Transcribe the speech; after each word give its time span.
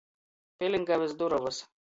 Pilingavys 0.63 1.15
durovys. 1.21 1.63